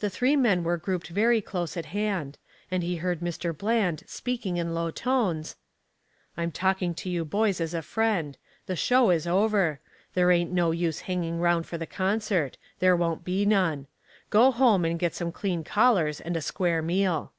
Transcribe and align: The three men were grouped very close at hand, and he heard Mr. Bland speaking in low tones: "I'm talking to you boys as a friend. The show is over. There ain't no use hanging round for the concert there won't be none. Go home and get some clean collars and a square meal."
The 0.00 0.10
three 0.10 0.34
men 0.34 0.64
were 0.64 0.76
grouped 0.76 1.06
very 1.10 1.40
close 1.40 1.76
at 1.76 1.86
hand, 1.94 2.38
and 2.72 2.82
he 2.82 2.96
heard 2.96 3.20
Mr. 3.20 3.56
Bland 3.56 4.02
speaking 4.04 4.56
in 4.56 4.74
low 4.74 4.90
tones: 4.90 5.54
"I'm 6.36 6.50
talking 6.50 6.92
to 6.94 7.08
you 7.08 7.24
boys 7.24 7.60
as 7.60 7.72
a 7.72 7.82
friend. 7.82 8.36
The 8.66 8.74
show 8.74 9.10
is 9.10 9.28
over. 9.28 9.78
There 10.14 10.32
ain't 10.32 10.50
no 10.50 10.72
use 10.72 11.02
hanging 11.02 11.38
round 11.38 11.66
for 11.68 11.78
the 11.78 11.86
concert 11.86 12.58
there 12.80 12.96
won't 12.96 13.22
be 13.24 13.46
none. 13.46 13.86
Go 14.28 14.50
home 14.50 14.84
and 14.84 14.98
get 14.98 15.14
some 15.14 15.30
clean 15.30 15.62
collars 15.62 16.20
and 16.20 16.36
a 16.36 16.42
square 16.42 16.82
meal." 16.82 17.32